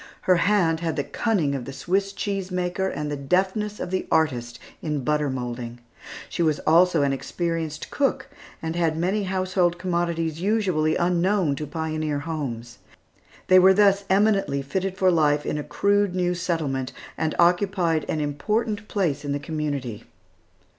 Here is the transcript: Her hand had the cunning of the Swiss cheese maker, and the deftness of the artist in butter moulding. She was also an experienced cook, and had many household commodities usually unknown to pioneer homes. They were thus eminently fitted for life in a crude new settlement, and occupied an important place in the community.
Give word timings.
Her 0.21 0.37
hand 0.37 0.79
had 0.79 0.95
the 0.95 1.03
cunning 1.03 1.53
of 1.53 1.65
the 1.65 1.71
Swiss 1.71 2.11
cheese 2.11 2.49
maker, 2.49 2.87
and 2.87 3.11
the 3.11 3.15
deftness 3.15 3.79
of 3.79 3.91
the 3.91 4.07
artist 4.11 4.57
in 4.81 5.03
butter 5.03 5.29
moulding. 5.29 5.77
She 6.27 6.41
was 6.41 6.57
also 6.61 7.03
an 7.03 7.13
experienced 7.13 7.91
cook, 7.91 8.27
and 8.63 8.75
had 8.75 8.97
many 8.97 9.25
household 9.25 9.77
commodities 9.77 10.41
usually 10.41 10.95
unknown 10.95 11.55
to 11.57 11.67
pioneer 11.67 12.17
homes. 12.21 12.79
They 13.45 13.59
were 13.59 13.75
thus 13.75 14.03
eminently 14.09 14.63
fitted 14.63 14.97
for 14.97 15.11
life 15.11 15.45
in 15.45 15.59
a 15.59 15.63
crude 15.63 16.15
new 16.15 16.33
settlement, 16.33 16.93
and 17.15 17.35
occupied 17.37 18.05
an 18.09 18.21
important 18.21 18.87
place 18.87 19.23
in 19.23 19.33
the 19.33 19.39
community. 19.39 20.05